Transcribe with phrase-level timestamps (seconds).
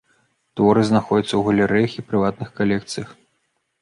[0.59, 3.09] Творы знаходзяцца ў галерэях і прыватных калекцыях.